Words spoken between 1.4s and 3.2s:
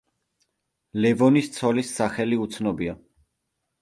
ცოლის სახელი უცნობია.